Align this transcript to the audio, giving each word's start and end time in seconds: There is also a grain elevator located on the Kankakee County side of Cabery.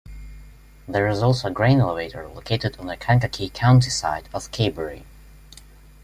There 0.87 1.05
is 1.07 1.21
also 1.21 1.47
a 1.49 1.53
grain 1.53 1.79
elevator 1.79 2.27
located 2.27 2.75
on 2.79 2.87
the 2.87 2.97
Kankakee 2.97 3.49
County 3.53 3.91
side 3.91 4.29
of 4.33 4.49
Cabery. 4.49 5.05